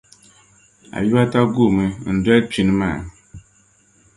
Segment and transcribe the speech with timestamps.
[0.95, 2.99] Abibata guumi n-doli kpina maa.